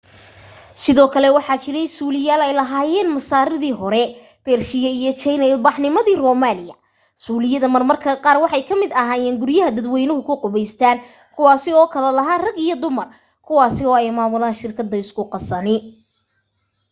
sidoo 0.81 1.09
kale 1.13 1.29
waxaa 1.37 1.61
jiray 1.63 1.87
suuliyaal 1.97 2.41
ay 2.43 2.53
lahaayeen 2.59 3.09
masaaridii 3.15 3.75
hore 3.81 4.03
bershiya 4.45 4.89
iyo 4.99 5.11
jayne 5.21 5.45
ilbaxnimadii 5.53 6.17
romaaniya 6.25 6.75
suuliyada 7.23 7.67
marmarka 7.75 8.21
qaar 8.23 8.37
waxay 8.43 8.63
kamid 8.69 8.91
ahaayeen 9.01 9.39
guryaha 9.41 9.75
dadweynu 9.75 10.13
ku 10.27 10.33
qubaystaan 10.43 10.97
kuwaasi 11.35 11.69
oo 11.79 11.87
kala 11.93 12.09
lahaa 12.17 12.43
rag 12.45 12.57
iyo 12.65 12.75
dumar 12.83 13.07
kuwasi 13.45 13.81
oo 13.89 13.95
ay 14.01 14.09
maamulan 14.17 14.57
shirkadu 14.59 14.95
isku 15.03 15.21
qasani 15.33 15.75